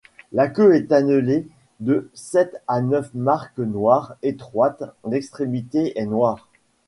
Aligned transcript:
La 0.33 0.47
queue 0.47 0.73
est 0.73 0.91
annelée 0.91 1.47
de 1.79 2.09
sept 2.15 2.59
à 2.67 2.81
neuf 2.81 3.11
marques 3.13 3.59
noires 3.59 4.15
étroites, 4.23 4.83
l'extrémité 5.07 5.95
est 5.99 6.07
noire. 6.07 6.49